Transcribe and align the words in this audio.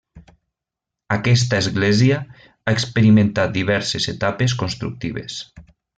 Aquesta 1.15 1.59
església 1.65 2.17
ha 2.47 2.75
experimentat 2.79 3.53
diverses 3.59 4.09
etapes 4.15 4.57
constructives. 4.63 5.37